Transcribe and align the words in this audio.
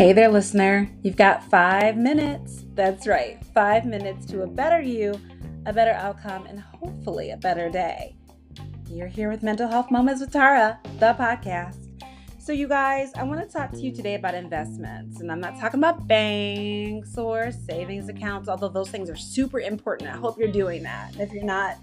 Hey 0.00 0.12
there, 0.12 0.28
listener. 0.28 0.90
You've 1.02 1.16
got 1.16 1.44
five 1.44 1.96
minutes. 1.96 2.64
That's 2.74 3.06
right, 3.06 3.38
five 3.54 3.84
minutes 3.84 4.26
to 4.26 4.42
a 4.42 4.46
better 4.48 4.80
you, 4.80 5.14
a 5.66 5.72
better 5.72 5.92
outcome, 5.92 6.46
and 6.46 6.58
hopefully 6.58 7.30
a 7.30 7.36
better 7.36 7.68
day. 7.68 8.16
You're 8.88 9.06
here 9.06 9.30
with 9.30 9.44
Mental 9.44 9.68
Health 9.68 9.92
Moments 9.92 10.20
with 10.20 10.32
Tara, 10.32 10.80
the 10.98 11.14
podcast. 11.14 11.90
So, 12.40 12.52
you 12.52 12.66
guys, 12.66 13.12
I 13.14 13.22
want 13.22 13.40
to 13.40 13.46
talk 13.46 13.70
to 13.70 13.78
you 13.78 13.94
today 13.94 14.16
about 14.16 14.34
investments. 14.34 15.20
And 15.20 15.30
I'm 15.30 15.40
not 15.40 15.60
talking 15.60 15.78
about 15.78 16.08
banks 16.08 17.16
or 17.16 17.52
savings 17.52 18.08
accounts, 18.08 18.48
although 18.48 18.70
those 18.70 18.90
things 18.90 19.08
are 19.08 19.16
super 19.16 19.60
important. 19.60 20.10
I 20.10 20.16
hope 20.16 20.38
you're 20.38 20.48
doing 20.48 20.82
that. 20.82 21.14
If 21.20 21.30
you're 21.32 21.44
not, 21.44 21.76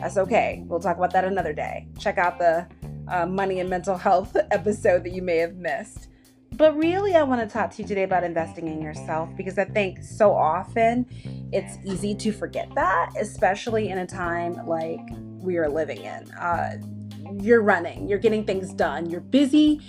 that's 0.00 0.16
okay. 0.16 0.64
We'll 0.66 0.80
talk 0.80 0.96
about 0.96 1.12
that 1.12 1.24
another 1.24 1.52
day. 1.52 1.86
Check 1.98 2.18
out 2.18 2.38
the 2.38 2.66
uh, 3.10 3.26
money 3.26 3.60
and 3.60 3.68
mental 3.68 3.96
health 3.96 4.36
episode 4.50 5.04
that 5.04 5.12
you 5.12 5.22
may 5.22 5.38
have 5.38 5.56
missed. 5.56 6.08
But 6.52 6.76
really, 6.76 7.14
I 7.14 7.22
want 7.22 7.40
to 7.40 7.46
talk 7.46 7.70
to 7.72 7.82
you 7.82 7.88
today 7.88 8.02
about 8.02 8.24
investing 8.24 8.68
in 8.68 8.80
yourself 8.80 9.28
because 9.36 9.58
I 9.58 9.64
think 9.64 10.02
so 10.02 10.34
often 10.34 11.06
it's 11.52 11.78
easy 11.84 12.14
to 12.16 12.32
forget 12.32 12.74
that, 12.74 13.12
especially 13.20 13.90
in 13.90 13.98
a 13.98 14.06
time 14.06 14.66
like 14.66 15.00
we 15.40 15.58
are 15.58 15.68
living 15.68 15.98
in. 15.98 16.30
Uh, 16.32 16.78
you're 17.40 17.62
running, 17.62 18.08
you're 18.08 18.18
getting 18.18 18.44
things 18.44 18.72
done, 18.72 19.10
you're 19.10 19.20
busy, 19.20 19.80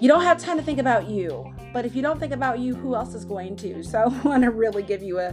you 0.00 0.08
don't 0.08 0.22
have 0.22 0.38
time 0.38 0.56
to 0.56 0.62
think 0.62 0.78
about 0.78 1.08
you. 1.08 1.54
But 1.72 1.86
if 1.86 1.94
you 1.94 2.02
don't 2.02 2.18
think 2.18 2.32
about 2.32 2.58
you, 2.58 2.74
who 2.74 2.94
else 2.94 3.14
is 3.14 3.24
going 3.24 3.56
to? 3.56 3.82
So 3.84 3.98
I 4.24 4.28
want 4.28 4.42
to 4.42 4.50
really 4.50 4.82
give 4.82 5.02
you 5.02 5.18
a, 5.18 5.28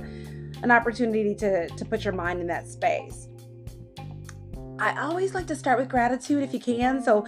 an 0.61 0.71
opportunity 0.71 1.33
to, 1.35 1.67
to 1.67 1.85
put 1.85 2.03
your 2.03 2.13
mind 2.13 2.39
in 2.39 2.47
that 2.47 2.67
space. 2.67 3.27
I 4.80 5.02
always 5.02 5.34
like 5.34 5.48
to 5.48 5.55
start 5.55 5.80
with 5.80 5.90
gratitude 5.90 6.44
if 6.44 6.54
you 6.54 6.59
can. 6.59 7.02
So 7.02 7.26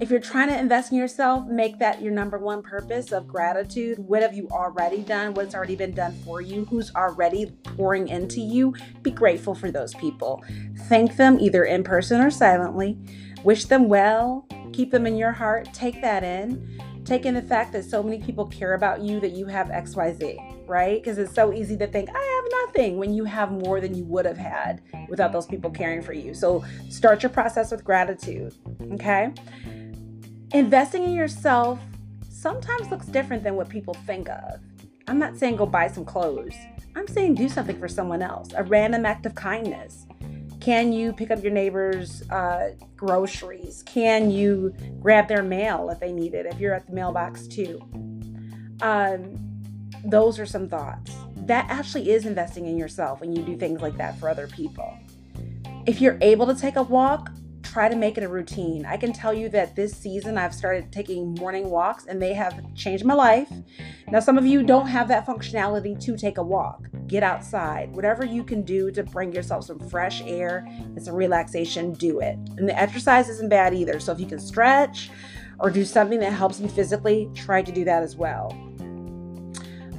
if 0.00 0.10
you're 0.10 0.20
trying 0.20 0.48
to 0.48 0.58
invest 0.58 0.92
in 0.92 0.98
yourself, 0.98 1.46
make 1.48 1.78
that 1.80 2.00
your 2.00 2.12
number 2.12 2.38
one 2.38 2.62
purpose 2.62 3.10
of 3.10 3.26
gratitude. 3.26 3.98
What 3.98 4.22
have 4.22 4.34
you 4.34 4.48
already 4.50 5.02
done? 5.02 5.34
What's 5.34 5.54
already 5.54 5.74
been 5.74 5.92
done 5.92 6.12
for 6.24 6.40
you? 6.40 6.64
Who's 6.66 6.94
already 6.94 7.46
pouring 7.76 8.08
into 8.08 8.40
you? 8.40 8.74
Be 9.02 9.10
grateful 9.10 9.54
for 9.54 9.70
those 9.70 9.94
people. 9.94 10.44
Thank 10.88 11.16
them 11.16 11.38
either 11.40 11.64
in 11.64 11.82
person 11.82 12.20
or 12.20 12.30
silently. 12.30 12.96
Wish 13.42 13.64
them 13.64 13.88
well. 13.88 14.46
Keep 14.72 14.92
them 14.92 15.06
in 15.06 15.16
your 15.16 15.32
heart. 15.32 15.68
Take 15.74 16.00
that 16.02 16.22
in. 16.22 16.80
Take 17.04 17.26
in 17.26 17.34
the 17.34 17.42
fact 17.42 17.72
that 17.72 17.84
so 17.84 18.02
many 18.02 18.18
people 18.18 18.46
care 18.46 18.74
about 18.74 19.00
you 19.00 19.18
that 19.20 19.32
you 19.32 19.46
have 19.46 19.68
XYZ, 19.68 20.68
right? 20.68 21.02
Because 21.02 21.18
it's 21.18 21.34
so 21.34 21.52
easy 21.52 21.76
to 21.76 21.86
think, 21.86 22.08
I 22.14 22.42
have 22.42 22.68
nothing 22.68 22.96
when 22.96 23.12
you 23.12 23.24
have 23.24 23.50
more 23.50 23.80
than 23.80 23.94
you 23.94 24.04
would 24.04 24.24
have 24.24 24.38
had 24.38 24.82
without 25.08 25.32
those 25.32 25.46
people 25.46 25.70
caring 25.70 26.00
for 26.02 26.12
you. 26.12 26.32
So 26.32 26.64
start 26.88 27.22
your 27.22 27.30
process 27.30 27.70
with 27.70 27.84
gratitude, 27.84 28.54
okay? 28.92 29.32
investing 30.52 31.04
in 31.04 31.14
yourself 31.14 31.80
sometimes 32.28 32.90
looks 32.90 33.06
different 33.06 33.42
than 33.42 33.56
what 33.56 33.68
people 33.68 33.94
think 34.06 34.28
of. 34.28 34.60
I'm 35.08 35.18
not 35.18 35.36
saying 35.36 35.56
go 35.56 35.66
buy 35.66 35.88
some 35.88 36.04
clothes. 36.04 36.54
I'm 36.94 37.08
saying 37.08 37.36
do 37.36 37.48
something 37.48 37.78
for 37.78 37.88
someone 37.88 38.20
else, 38.22 38.48
a 38.54 38.62
random 38.62 39.06
act 39.06 39.24
of 39.24 39.34
kindness. 39.34 40.06
Can 40.62 40.92
you 40.92 41.12
pick 41.12 41.32
up 41.32 41.42
your 41.42 41.50
neighbor's 41.50 42.22
uh, 42.30 42.74
groceries? 42.96 43.82
Can 43.84 44.30
you 44.30 44.72
grab 45.00 45.26
their 45.26 45.42
mail 45.42 45.90
if 45.90 45.98
they 45.98 46.12
need 46.12 46.34
it, 46.34 46.46
if 46.46 46.60
you're 46.60 46.72
at 46.72 46.86
the 46.86 46.92
mailbox 46.92 47.48
too? 47.48 47.80
Um, 48.80 49.34
those 50.04 50.38
are 50.38 50.46
some 50.46 50.68
thoughts. 50.68 51.16
That 51.34 51.68
actually 51.68 52.12
is 52.12 52.26
investing 52.26 52.66
in 52.66 52.76
yourself 52.76 53.20
when 53.20 53.34
you 53.34 53.42
do 53.42 53.56
things 53.56 53.80
like 53.80 53.96
that 53.96 54.16
for 54.20 54.28
other 54.28 54.46
people. 54.46 54.96
If 55.84 56.00
you're 56.00 56.16
able 56.20 56.46
to 56.46 56.54
take 56.54 56.76
a 56.76 56.82
walk, 56.84 57.32
try 57.64 57.88
to 57.88 57.96
make 57.96 58.16
it 58.16 58.22
a 58.22 58.28
routine. 58.28 58.86
I 58.86 58.96
can 58.96 59.12
tell 59.12 59.34
you 59.34 59.48
that 59.48 59.74
this 59.74 59.92
season 59.92 60.38
I've 60.38 60.54
started 60.54 60.92
taking 60.92 61.34
morning 61.34 61.70
walks 61.70 62.06
and 62.06 62.22
they 62.22 62.34
have 62.34 62.62
changed 62.76 63.04
my 63.04 63.14
life. 63.14 63.50
Now, 64.06 64.20
some 64.20 64.38
of 64.38 64.46
you 64.46 64.62
don't 64.62 64.86
have 64.86 65.08
that 65.08 65.26
functionality 65.26 66.00
to 66.04 66.16
take 66.16 66.38
a 66.38 66.42
walk. 66.44 66.86
Get 67.12 67.22
outside. 67.22 67.94
Whatever 67.94 68.24
you 68.24 68.42
can 68.42 68.62
do 68.62 68.90
to 68.90 69.02
bring 69.02 69.34
yourself 69.34 69.66
some 69.66 69.78
fresh 69.90 70.22
air 70.22 70.64
and 70.66 71.02
some 71.02 71.14
relaxation, 71.14 71.92
do 71.92 72.20
it. 72.20 72.38
And 72.56 72.66
the 72.66 72.74
exercise 72.74 73.28
isn't 73.28 73.50
bad 73.50 73.74
either. 73.74 74.00
So 74.00 74.12
if 74.12 74.18
you 74.18 74.24
can 74.24 74.38
stretch 74.38 75.10
or 75.58 75.68
do 75.68 75.84
something 75.84 76.20
that 76.20 76.32
helps 76.32 76.58
you 76.58 76.68
physically, 76.68 77.28
try 77.34 77.60
to 77.60 77.70
do 77.70 77.84
that 77.84 78.02
as 78.02 78.16
well. 78.16 78.56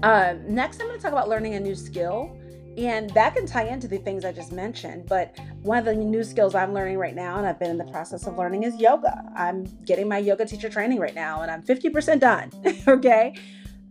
Uh, 0.01 0.37
next, 0.47 0.81
I'm 0.81 0.87
going 0.87 0.97
to 0.97 1.03
talk 1.03 1.11
about 1.11 1.29
learning 1.29 1.53
a 1.53 1.59
new 1.59 1.75
skill. 1.75 2.35
And 2.79 3.11
that 3.11 3.35
can 3.35 3.45
tie 3.45 3.65
into 3.65 3.87
the 3.87 3.99
things 3.99 4.25
I 4.25 4.31
just 4.31 4.51
mentioned. 4.51 5.05
But 5.07 5.37
one 5.61 5.77
of 5.77 5.85
the 5.85 5.93
new 5.93 6.23
skills 6.23 6.55
I'm 6.55 6.73
learning 6.73 6.97
right 6.97 7.13
now, 7.13 7.37
and 7.37 7.45
I've 7.45 7.59
been 7.59 7.69
in 7.69 7.77
the 7.77 7.91
process 7.91 8.25
of 8.25 8.39
learning, 8.39 8.63
is 8.63 8.75
yoga. 8.77 9.23
I'm 9.35 9.65
getting 9.85 10.09
my 10.09 10.17
yoga 10.17 10.47
teacher 10.47 10.67
training 10.67 10.97
right 10.97 11.13
now, 11.13 11.43
and 11.43 11.51
I'm 11.51 11.61
50% 11.61 12.19
done. 12.19 12.49
okay. 12.87 13.35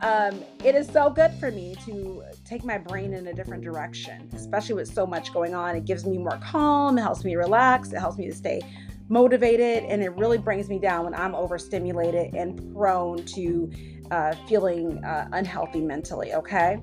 Um, 0.01 0.43
it 0.65 0.75
is 0.75 0.89
so 0.89 1.11
good 1.11 1.31
for 1.39 1.53
me 1.53 1.77
to 1.85 2.25
take 2.45 2.65
my 2.65 2.79
brain 2.79 3.15
in 3.15 3.29
a 3.29 3.35
different 3.35 3.63
direction, 3.63 4.29
especially 4.35 4.75
with 4.75 4.93
so 4.93 5.07
much 5.07 5.33
going 5.33 5.55
on. 5.55 5.77
It 5.77 5.85
gives 5.85 6.07
me 6.07 6.19
more 6.19 6.39
calm, 6.43 6.99
it 6.99 7.03
helps 7.03 7.25
me 7.25 7.37
relax, 7.37 7.93
it 7.93 7.99
helps 7.99 8.19
me 8.19 8.27
to 8.29 8.35
stay 8.35 8.61
motivated, 9.09 9.85
and 9.85 10.03
it 10.03 10.11
really 10.17 10.39
brings 10.39 10.69
me 10.69 10.79
down 10.79 11.05
when 11.05 11.15
I'm 11.15 11.35
overstimulated 11.35 12.35
and 12.35 12.75
prone 12.75 13.25
to 13.27 13.71
uh, 14.11 14.35
feeling 14.49 15.03
uh, 15.05 15.29
unhealthy 15.33 15.81
mentally. 15.81 16.35
Okay. 16.35 16.79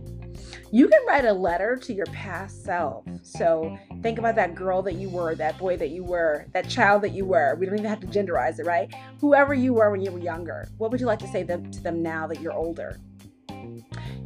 You 0.72 0.88
can 0.88 1.02
write 1.08 1.26
a 1.26 1.34
letter 1.34 1.76
to 1.76 1.94
your 1.94 2.06
past 2.08 2.64
self. 2.64 3.04
So 3.24 3.78
think 4.02 4.20
about 4.20 4.36
that 4.36 4.56
girl 4.56 4.82
that 4.84 4.96
you 4.96 5.10
were, 5.10 5.36
that 5.36 5.58
boy 5.58 5.76
that 5.78 5.90
you 5.90 6.04
were, 6.04 6.46
that 6.54 6.70
child 6.70 7.02
that 7.02 7.12
you 7.12 7.26
were. 7.26 7.56
We 7.56 7.66
don't 7.66 7.76
even 7.76 7.90
have 7.90 8.00
to 8.02 8.08
genderize 8.08 8.60
it, 8.60 8.66
right? 8.66 8.94
Whoever 9.20 9.54
you 9.54 9.74
were 9.74 9.92
when 9.92 10.02
you 10.02 10.12
were 10.12 10.20
younger. 10.20 10.70
What 10.78 10.92
would 10.92 11.02
you 11.02 11.08
like 11.08 11.20
to 11.20 11.28
say 11.28 11.44
to 11.44 11.58
them 11.58 12.02
now 12.02 12.28
that 12.28 12.40
you're 12.40 12.54
older? 12.54 13.00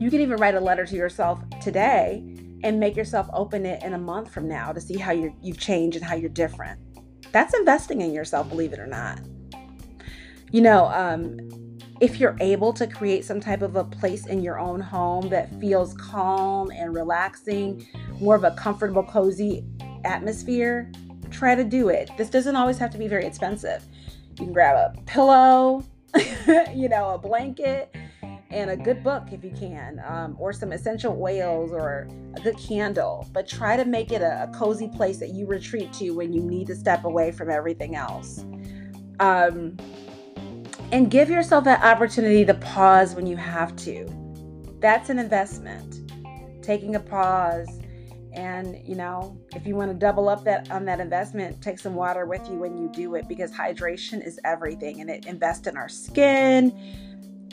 You 0.03 0.11
can 0.11 0.19
even 0.19 0.35
write 0.35 0.53
a 0.53 0.59
letter 0.59 0.85
to 0.85 0.95
yourself 0.97 1.39
today 1.61 2.21
and 2.61 2.77
make 2.77 2.97
yourself 2.97 3.29
open 3.31 3.65
it 3.65 3.81
in 3.83 3.93
a 3.93 3.97
month 3.97 4.33
from 4.33 4.49
now 4.49 4.73
to 4.73 4.81
see 4.81 4.97
how 4.97 5.13
you 5.13 5.33
you've 5.41 5.57
changed 5.57 5.95
and 5.95 6.03
how 6.03 6.13
you're 6.13 6.29
different. 6.29 6.77
That's 7.31 7.53
investing 7.53 8.01
in 8.01 8.11
yourself, 8.11 8.49
believe 8.49 8.73
it 8.73 8.79
or 8.79 8.85
not. 8.85 9.21
You 10.51 10.59
know, 10.59 10.87
um, 10.87 11.39
if 12.01 12.19
you're 12.19 12.35
able 12.41 12.73
to 12.73 12.85
create 12.85 13.23
some 13.23 13.39
type 13.39 13.61
of 13.61 13.77
a 13.77 13.85
place 13.85 14.25
in 14.25 14.41
your 14.41 14.59
own 14.59 14.81
home 14.81 15.29
that 15.29 15.57
feels 15.61 15.93
calm 15.93 16.69
and 16.71 16.93
relaxing, 16.93 17.87
more 18.19 18.35
of 18.35 18.43
a 18.43 18.51
comfortable, 18.51 19.03
cozy 19.03 19.63
atmosphere, 20.03 20.91
try 21.31 21.55
to 21.55 21.63
do 21.63 21.87
it. 21.87 22.09
This 22.17 22.29
doesn't 22.29 22.57
always 22.57 22.77
have 22.77 22.91
to 22.91 22.97
be 22.97 23.07
very 23.07 23.25
expensive. 23.25 23.85
You 24.31 24.35
can 24.35 24.51
grab 24.51 24.75
a 24.75 25.01
pillow, 25.03 25.85
you 26.75 26.89
know, 26.89 27.11
a 27.11 27.17
blanket, 27.17 27.95
and 28.53 28.69
a 28.69 28.77
good 28.77 29.03
book 29.03 29.29
if 29.31 29.43
you 29.43 29.51
can, 29.51 30.01
um, 30.05 30.35
or 30.39 30.53
some 30.53 30.71
essential 30.71 31.19
oils 31.21 31.71
or 31.71 32.07
a 32.35 32.39
good 32.41 32.57
candle. 32.57 33.27
But 33.33 33.47
try 33.47 33.75
to 33.75 33.85
make 33.85 34.11
it 34.11 34.21
a, 34.21 34.43
a, 34.43 34.47
cozy 34.55 34.87
place 34.87 35.17
that 35.17 35.29
you 35.29 35.47
retreat 35.47 35.91
to 35.93 36.11
when 36.11 36.31
you 36.31 36.41
need 36.41 36.67
to 36.67 36.75
step 36.75 37.03
away 37.03 37.31
from 37.31 37.49
everything 37.49 37.95
else. 37.95 38.45
Um, 39.19 39.77
and 40.91 41.09
give 41.09 41.29
yourself 41.29 41.63
that 41.63 41.83
opportunity 41.83 42.45
to 42.45 42.53
pause 42.53 43.15
when 43.15 43.25
you 43.25 43.35
have 43.37 43.75
to. 43.77 44.07
That's 44.79 45.09
an 45.09 45.17
investment. 45.17 46.11
Taking 46.61 46.95
a 46.95 46.99
pause 46.99 47.79
and 48.33 48.81
you 48.83 48.95
know 48.95 49.37
if 49.55 49.65
you 49.67 49.75
want 49.75 49.91
to 49.91 49.97
double 49.97 50.27
up 50.27 50.43
that 50.43 50.69
on 50.71 50.85
that 50.85 50.99
investment 50.99 51.61
take 51.61 51.77
some 51.77 51.93
water 51.93 52.25
with 52.25 52.41
you 52.49 52.55
when 52.55 52.77
you 52.77 52.89
do 52.89 53.15
it 53.15 53.27
because 53.27 53.51
hydration 53.51 54.25
is 54.25 54.39
everything 54.43 55.01
and 55.01 55.09
it 55.09 55.25
invests 55.25 55.67
in 55.67 55.77
our 55.77 55.89
skin 55.89 56.71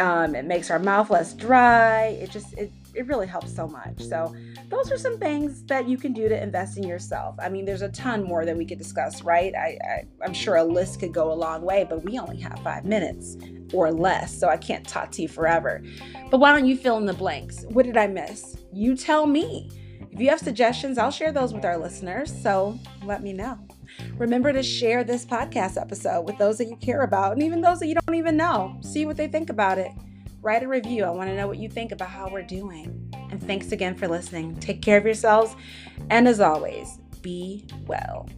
um, 0.01 0.35
it 0.35 0.45
makes 0.45 0.71
our 0.71 0.79
mouth 0.79 1.11
less 1.11 1.35
dry 1.35 2.07
it 2.07 2.31
just 2.31 2.53
it 2.55 2.73
it 2.95 3.07
really 3.07 3.27
helps 3.27 3.55
so 3.55 3.67
much. 3.67 4.01
So, 4.01 4.35
those 4.69 4.93
are 4.93 4.99
some 4.99 5.19
things 5.19 5.65
that 5.65 5.89
you 5.89 5.97
can 5.97 6.13
do 6.13 6.29
to 6.29 6.43
invest 6.43 6.77
in 6.77 6.85
yourself. 6.85 7.37
I 7.41 7.49
mean, 7.49 7.65
there's 7.65 7.83
a 7.83 7.89
ton 7.89 8.23
more 8.23 8.45
that 8.45 8.57
we 8.57 8.65
could 8.65 8.79
discuss, 8.79 9.23
right? 9.23 9.53
I, 9.55 9.79
I, 9.85 10.25
am 10.25 10.33
sure 10.33 10.57
a 10.57 10.65
list 10.65 11.01
could 11.01 11.13
go 11.13 11.33
a 11.33 11.35
long 11.35 11.63
way, 11.63 11.87
but 11.89 12.05
we 12.05 12.19
only 12.19 12.39
have 12.41 12.59
five 12.61 12.85
minutes 12.85 13.37
or 13.73 13.91
less, 13.91 14.37
so 14.37 14.49
I 14.49 14.57
can't 14.57 14.87
talk 14.87 15.11
to 15.13 15.23
you 15.23 15.29
forever. 15.29 15.83
But 16.31 16.39
why 16.39 16.53
don't 16.53 16.67
you 16.67 16.77
fill 16.77 16.99
in 16.99 17.07
the 17.07 17.13
blanks? 17.13 17.65
What 17.71 17.85
did 17.85 17.97
I 17.97 18.07
miss? 18.07 18.57
You 18.73 18.97
tell 18.97 19.27
me. 19.27 19.71
If 20.13 20.21
you 20.21 20.29
have 20.29 20.41
suggestions, 20.41 20.99
I'll 20.99 21.13
share 21.13 21.33
those 21.33 21.55
with 21.55 21.65
our 21.65 21.79
listeners, 21.79 22.33
so 22.43 22.79
let 23.05 23.23
me 23.23 23.33
know. 23.33 23.59
Remember 24.17 24.53
to 24.53 24.63
share 24.63 25.05
this 25.05 25.25
podcast 25.25 25.81
episode 25.81 26.23
with 26.23 26.39
those 26.39 26.59
that 26.59 26.69
you 26.69 26.77
care 26.77 27.03
about 27.03 27.33
and 27.33 27.43
even 27.43 27.61
those 27.61 27.81
that 27.81 27.87
you 27.87 27.95
don't 27.95 28.17
even 28.17 28.37
know. 28.37 28.79
See 28.83 29.07
what 29.07 29.17
they 29.17 29.29
think 29.29 29.51
about 29.51 29.79
it 29.79 29.93
write 30.43 30.63
a 30.63 30.69
review. 30.69 31.05
I 31.05 31.11
want 31.11 31.29
to 31.29 31.37
know 31.37 31.47
what 31.47 31.59
you 31.59 31.69
think 31.69 31.93
about 31.93 32.09
how 32.09 32.29
we're 32.31 32.43
doing. 32.43 33.13
And 33.31 33.43
thanks 33.43 33.73
again 33.73 33.95
for 33.95 34.09
listening. 34.09 34.57
Take 34.57 34.83
care 34.83 34.99
of 34.99 35.05
yourselves. 35.05 35.55
And 36.09 36.27
as 36.27 36.41
always, 36.41 36.99
be 37.21 37.67
well. 37.87 38.29